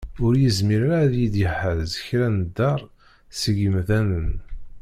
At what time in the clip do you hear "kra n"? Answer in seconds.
2.05-2.37